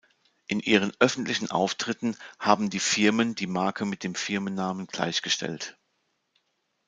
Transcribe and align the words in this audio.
In 0.47 0.61
ihren 0.61 0.93
öffentlichen 0.99 1.51
Auftritten 1.51 2.17
haben 2.39 2.71
die 2.71 2.79
Firmen 2.79 3.35
die 3.35 3.45
Marke 3.45 3.85
mit 3.85 4.03
den 4.03 4.15
Firmennamen 4.15 4.87
gleichgestellt. 4.87 5.77